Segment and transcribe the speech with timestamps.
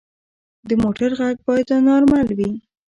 [0.67, 2.51] د موټر غږ باید نارمل وي.